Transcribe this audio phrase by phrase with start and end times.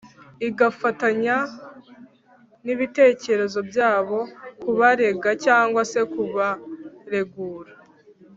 [0.47, 1.37] igafatanya
[2.65, 4.19] n’ibitekerezo byabo
[4.61, 7.71] kubarega cyangwa se kubaregura.